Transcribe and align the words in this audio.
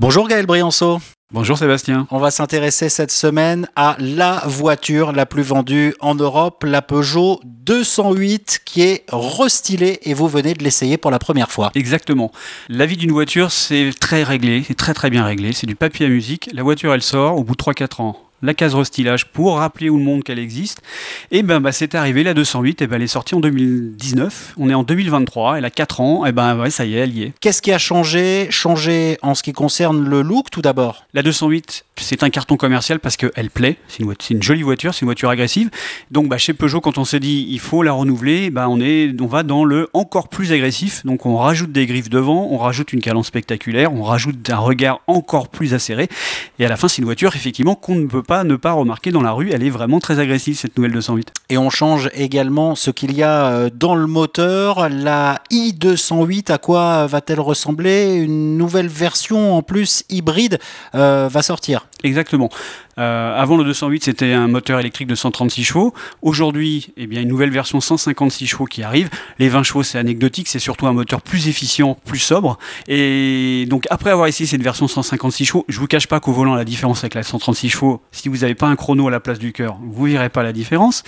Bonjour 0.00 0.28
Gaël 0.28 0.46
Brianceau. 0.46 0.98
Bonjour 1.30 1.58
Sébastien. 1.58 2.06
On 2.10 2.18
va 2.18 2.30
s'intéresser 2.30 2.88
cette 2.88 3.10
semaine 3.10 3.68
à 3.76 3.96
la 3.98 4.42
voiture 4.46 5.12
la 5.12 5.26
plus 5.26 5.42
vendue 5.42 5.94
en 6.00 6.14
Europe, 6.14 6.64
la 6.66 6.80
Peugeot 6.80 7.38
208 7.44 8.62
qui 8.64 8.80
est 8.80 9.04
restylée 9.12 9.98
et 10.04 10.14
vous 10.14 10.26
venez 10.26 10.54
de 10.54 10.64
l'essayer 10.64 10.96
pour 10.96 11.10
la 11.10 11.18
première 11.18 11.50
fois. 11.50 11.70
Exactement. 11.74 12.32
La 12.70 12.86
vie 12.86 12.96
d'une 12.96 13.12
voiture, 13.12 13.52
c'est 13.52 13.90
très 14.00 14.22
réglé, 14.22 14.64
c'est 14.66 14.74
très 14.74 14.94
très 14.94 15.10
bien 15.10 15.22
réglé, 15.22 15.52
c'est 15.52 15.66
du 15.66 15.76
papier 15.76 16.06
à 16.06 16.08
musique. 16.08 16.48
La 16.54 16.62
voiture, 16.62 16.94
elle 16.94 17.02
sort 17.02 17.36
au 17.36 17.44
bout 17.44 17.54
de 17.54 17.62
3-4 17.62 18.00
ans 18.00 18.29
la 18.42 18.54
case 18.54 18.74
restylage 18.74 19.26
pour 19.26 19.58
rappeler 19.58 19.88
au 19.88 19.96
monde 19.96 20.22
qu'elle 20.22 20.38
existe. 20.38 20.82
Et 21.30 21.42
ben 21.42 21.60
bah, 21.60 21.72
c'est 21.72 21.94
arrivé, 21.94 22.22
la 22.22 22.34
208, 22.34 22.82
et 22.82 22.86
ben, 22.86 22.96
elle 22.96 23.02
est 23.02 23.06
sortie 23.06 23.34
en 23.34 23.40
2019. 23.40 24.54
On 24.58 24.70
est 24.70 24.74
en 24.74 24.82
2023, 24.82 25.58
elle 25.58 25.64
a 25.64 25.70
4 25.70 26.00
ans, 26.00 26.26
et 26.26 26.32
ben 26.32 26.58
ouais, 26.58 26.70
ça 26.70 26.84
y 26.84 26.94
est, 26.94 26.98
elle 26.98 27.16
y 27.16 27.22
est. 27.24 27.32
Qu'est-ce 27.40 27.62
qui 27.62 27.72
a 27.72 27.78
changé 27.78 28.48
Changé 28.50 29.18
en 29.22 29.34
ce 29.34 29.42
qui 29.42 29.52
concerne 29.52 30.08
le 30.08 30.22
look 30.22 30.50
tout 30.50 30.62
d'abord? 30.62 31.06
La 31.14 31.22
208, 31.22 31.84
c'est 31.96 32.22
un 32.22 32.30
carton 32.30 32.56
commercial 32.56 32.98
parce 33.00 33.16
qu'elle 33.16 33.50
plaît, 33.50 33.76
c'est 33.88 34.02
une, 34.02 34.14
une, 34.30 34.42
jolie 34.42 34.62
voiture, 34.62 34.94
c'est 34.94 35.02
une 35.02 35.08
voiture 35.08 35.30
agressive. 35.30 35.70
Donc 36.10 36.28
bah, 36.28 36.38
chez 36.38 36.54
Peugeot, 36.54 36.80
quand 36.80 36.98
on 36.98 37.04
s'est 37.04 37.20
dit 37.20 37.46
il 37.48 37.60
faut 37.60 37.82
la 37.82 37.92
renouveler, 37.92 38.50
bah, 38.50 38.68
on, 38.68 38.80
est, 38.80 39.14
on 39.20 39.26
va 39.26 39.42
dans 39.42 39.64
le 39.64 39.88
encore 39.92 40.28
plus 40.28 40.52
agressif. 40.52 41.04
Donc 41.04 41.26
on 41.26 41.36
rajoute 41.36 41.72
des 41.72 41.86
griffes 41.86 42.10
devant, 42.10 42.48
on 42.50 42.58
rajoute 42.58 42.92
une 42.92 43.00
cadence 43.00 43.26
spectaculaire, 43.26 43.92
on 43.92 44.02
rajoute 44.02 44.48
un 44.50 44.58
regard 44.58 45.00
encore 45.06 45.48
plus 45.48 45.74
acéré. 45.74 46.08
Et 46.58 46.66
à 46.66 46.68
la 46.68 46.76
fin, 46.76 46.88
c'est 46.88 46.98
une 46.98 47.04
voiture 47.04 47.34
effectivement 47.36 47.74
qu'on 47.74 47.96
ne 47.96 48.06
peut 48.06 48.22
ne 48.44 48.56
pas 48.56 48.72
remarquer 48.72 49.10
dans 49.10 49.22
la 49.22 49.32
rue. 49.32 49.50
Elle 49.50 49.62
est 49.62 49.70
vraiment 49.70 49.98
très 49.98 50.18
agressive 50.18 50.56
cette 50.56 50.76
nouvelle 50.76 50.92
208. 50.92 51.32
Et 51.52 51.58
on 51.58 51.68
change 51.68 52.08
également 52.14 52.76
ce 52.76 52.92
qu'il 52.92 53.12
y 53.12 53.24
a 53.24 53.46
euh, 53.46 53.70
dans 53.74 53.96
le 53.96 54.06
moteur. 54.06 54.88
La 54.88 55.42
i208, 55.50 56.52
à 56.52 56.58
quoi 56.58 57.08
va-t-elle 57.08 57.40
ressembler? 57.40 58.14
Une 58.14 58.56
nouvelle 58.56 58.86
version 58.86 59.56
en 59.56 59.62
plus 59.62 60.04
hybride 60.08 60.60
euh, 60.94 61.28
va 61.28 61.42
sortir. 61.42 61.88
Exactement. 62.04 62.50
Euh, 62.98 63.34
avant 63.34 63.56
le 63.56 63.64
208, 63.64 64.04
c'était 64.04 64.32
un 64.32 64.46
moteur 64.46 64.78
électrique 64.78 65.08
de 65.08 65.14
136 65.14 65.64
chevaux. 65.64 65.94
Aujourd'hui, 66.22 66.92
eh 66.96 67.06
bien, 67.06 67.22
une 67.22 67.28
nouvelle 67.28 67.50
version 67.50 67.80
156 67.80 68.46
chevaux 68.46 68.66
qui 68.66 68.82
arrive. 68.82 69.08
Les 69.38 69.48
20 69.48 69.62
chevaux, 69.62 69.82
c'est 69.82 69.98
anecdotique, 69.98 70.48
c'est 70.48 70.58
surtout 70.58 70.86
un 70.86 70.92
moteur 70.92 71.22
plus 71.22 71.48
efficient, 71.48 71.96
plus 72.04 72.18
sobre. 72.18 72.58
Et 72.88 73.66
donc, 73.68 73.86
après 73.90 74.10
avoir 74.10 74.26
essayé 74.26 74.46
cette 74.46 74.62
version 74.62 74.86
156 74.86 75.44
chevaux, 75.46 75.64
je 75.68 75.78
vous 75.80 75.86
cache 75.86 76.06
pas 76.06 76.20
qu'au 76.20 76.32
volant, 76.32 76.54
la 76.54 76.64
différence 76.64 77.00
avec 77.00 77.14
la 77.14 77.22
136 77.22 77.70
chevaux, 77.70 78.02
si 78.12 78.28
vous 78.28 78.38
n'avez 78.38 78.54
pas 78.54 78.66
un 78.66 78.76
chrono 78.76 79.08
à 79.08 79.10
la 79.10 79.20
place 79.20 79.38
du 79.38 79.52
cœur, 79.52 79.78
vous 79.82 80.04
verrez 80.04 80.28
pas 80.28 80.42
la 80.42 80.52
différence. 80.52 81.02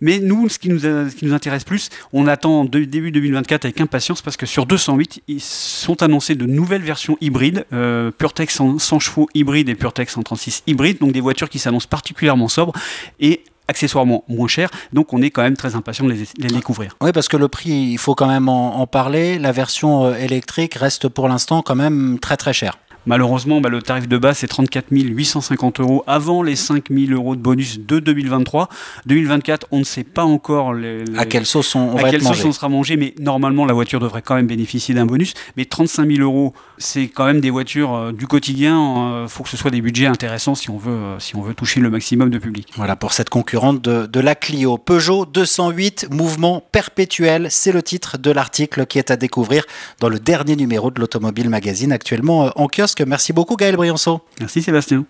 Mais 0.00 0.18
nous, 0.18 0.48
ce 0.48 0.58
qui 0.58 0.68
nous, 0.68 0.80
ce 0.80 1.14
qui 1.14 1.24
nous 1.24 1.34
intéresse 1.34 1.64
plus, 1.64 1.90
on 2.12 2.26
attend 2.26 2.64
de, 2.64 2.84
début 2.84 3.12
2024 3.12 3.64
avec 3.64 3.80
impatience 3.80 4.22
parce 4.22 4.36
que 4.36 4.46
sur 4.46 4.66
208, 4.66 5.22
ils 5.28 5.40
sont 5.40 6.02
annoncés 6.02 6.34
de 6.34 6.46
nouvelles 6.46 6.82
versions 6.82 7.16
hybrides, 7.20 7.64
euh, 7.72 8.10
PureTech 8.10 8.50
100, 8.50 8.78
100 8.78 8.98
chevaux 8.98 9.28
hybride 9.34 9.68
et 9.68 9.74
PureTech 9.74 10.10
136 10.10 10.62
hybride, 10.66 10.98
donc 10.98 11.12
des 11.12 11.20
voitures 11.20 11.48
qui 11.48 11.58
s'annonce 11.58 11.86
particulièrement 11.86 12.48
sobre 12.48 12.72
et 13.20 13.44
accessoirement 13.68 14.24
moins 14.28 14.48
cher. 14.48 14.70
Donc 14.92 15.12
on 15.12 15.22
est 15.22 15.30
quand 15.30 15.42
même 15.42 15.56
très 15.56 15.74
impatient 15.74 16.04
de 16.04 16.12
les, 16.12 16.48
découvrir. 16.48 16.96
Oui, 17.00 17.12
parce 17.12 17.28
que 17.28 17.36
le 17.36 17.48
prix, 17.48 17.70
il 17.70 17.98
faut 17.98 18.14
quand 18.14 18.28
même 18.28 18.48
en, 18.48 18.80
en 18.80 18.86
parler. 18.86 19.38
La 19.38 19.52
version 19.52 20.04
euh, 20.04 20.14
électrique 20.14 20.74
reste 20.74 21.08
pour 21.08 21.28
l'instant 21.28 21.62
quand 21.62 21.74
même 21.74 22.18
très 22.20 22.36
très 22.36 22.52
chère. 22.52 22.78
Malheureusement, 23.06 23.60
bah, 23.60 23.68
le 23.68 23.82
tarif 23.82 24.08
de 24.08 24.18
base 24.18 24.38
c'est 24.38 24.46
34 24.46 24.86
850 24.90 25.80
euros 25.80 26.04
avant 26.06 26.42
les 26.42 26.56
5 26.56 26.84
000 26.90 27.12
euros 27.12 27.36
de 27.36 27.40
bonus 27.40 27.80
de 27.80 27.98
2023. 27.98 28.68
2024, 29.06 29.66
on 29.70 29.78
ne 29.80 29.84
sait 29.84 30.04
pas 30.04 30.24
encore 30.24 30.72
les, 30.72 31.04
les... 31.04 31.18
à 31.18 31.26
quelle 31.26 31.46
sauce 31.46 31.74
on, 31.74 31.80
on 31.80 31.96
à 31.96 32.02
va 32.02 32.10
quelle 32.10 32.16
être 32.16 32.22
sauce 32.22 32.38
mangé. 32.38 32.48
on 32.48 32.52
sera 32.52 32.68
mangé, 32.68 32.96
mais 32.96 33.14
normalement 33.18 33.64
la 33.64 33.74
voiture 33.74 34.00
devrait 34.00 34.22
quand 34.22 34.34
même 34.34 34.46
bénéficier 34.46 34.94
d'un 34.94 35.06
bonus. 35.06 35.34
Mais 35.56 35.64
35 35.64 36.06
000 36.08 36.22
euros, 36.22 36.54
c'est 36.78 37.08
quand 37.08 37.26
même 37.26 37.40
des 37.40 37.50
voitures 37.50 37.94
euh, 37.94 38.12
du 38.12 38.26
quotidien. 38.26 38.76
Il 38.76 39.24
euh, 39.24 39.28
faut 39.28 39.42
que 39.42 39.48
ce 39.48 39.56
soit 39.56 39.70
des 39.70 39.80
budgets 39.80 40.06
intéressants 40.06 40.54
si 40.54 40.70
on 40.70 40.76
veut, 40.78 40.92
euh, 40.92 41.18
si 41.18 41.34
on 41.36 41.42
veut 41.42 41.54
toucher 41.54 41.80
le 41.80 41.90
maximum 41.90 42.30
de 42.30 42.38
public. 42.38 42.68
Voilà 42.76 42.94
pour 42.96 43.12
cette 43.12 43.30
concurrente 43.30 43.82
de, 43.82 44.06
de 44.06 44.20
la 44.20 44.34
Clio. 44.34 44.78
Peugeot 44.78 45.26
208, 45.26 46.08
mouvement 46.10 46.62
perpétuel, 46.72 47.48
c'est 47.50 47.72
le 47.72 47.82
titre 47.82 48.18
de 48.18 48.30
l'article 48.30 48.86
qui 48.86 48.98
est 48.98 49.10
à 49.10 49.16
découvrir 49.16 49.64
dans 50.00 50.08
le 50.08 50.18
dernier 50.18 50.56
numéro 50.56 50.90
de 50.90 51.00
l'Automobile 51.00 51.48
Magazine 51.48 51.92
actuellement 51.92 52.52
en 52.56 52.68
kiosque. 52.68 52.91
Merci 53.00 53.32
beaucoup 53.32 53.56
Gaël 53.56 53.76
Brianceau. 53.76 54.20
Merci 54.40 54.62
Sébastien. 54.62 55.04